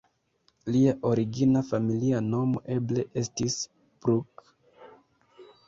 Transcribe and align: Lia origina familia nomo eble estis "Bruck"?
Lia 0.75 0.93
origina 1.09 1.61
familia 1.67 2.23
nomo 2.31 2.63
eble 2.77 3.07
estis 3.25 3.61
"Bruck"? 4.07 4.47